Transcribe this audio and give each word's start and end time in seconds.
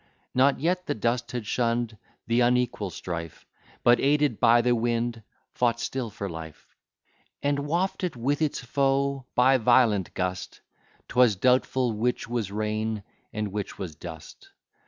Not 0.33 0.59
yet 0.59 0.87
the 0.87 0.95
dust 0.95 1.31
had 1.31 1.45
shunn'd 1.45 1.95
the 2.25 2.41
unequal 2.41 2.89
strife, 2.89 3.45
But, 3.83 3.99
aided 3.99 4.39
by 4.39 4.61
the 4.61 4.73
wind, 4.73 5.21
fought 5.53 5.79
still 5.79 6.09
for 6.09 6.27
life, 6.27 6.75
And 7.43 7.67
wafted 7.67 8.15
with 8.15 8.41
its 8.41 8.59
foe 8.61 9.27
by 9.35 9.59
violent 9.59 10.15
gust, 10.15 10.61
'Twas 11.07 11.35
doubtful 11.35 11.91
which 11.93 12.27
was 12.27 12.51
rain, 12.51 13.03
and 13.31 13.49
which 13.49 13.77
was 13.77 13.93
dust. 13.93 14.49